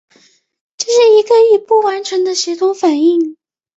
[0.79, 3.37] 这是一个一步完成的协同反应。